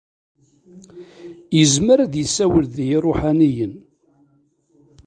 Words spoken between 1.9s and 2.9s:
ad yessiwel ed